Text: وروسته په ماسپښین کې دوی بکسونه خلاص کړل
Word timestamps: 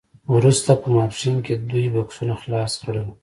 وروسته 0.35 0.71
په 0.81 0.87
ماسپښین 0.95 1.37
کې 1.45 1.53
دوی 1.71 1.85
بکسونه 1.95 2.33
خلاص 2.41 2.71
کړل 2.83 3.07